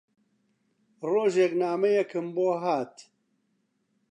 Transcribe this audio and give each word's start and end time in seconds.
ڕۆژێک 1.11 1.51
نامەیەکم 1.61 2.27
بۆ 2.35 2.47
هات 2.63 2.95